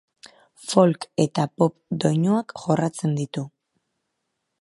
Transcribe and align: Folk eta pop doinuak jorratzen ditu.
Folk 0.69 1.03
eta 1.25 1.45
pop 1.61 1.75
doinuak 2.05 2.55
jorratzen 2.63 3.13
ditu. 3.21 3.45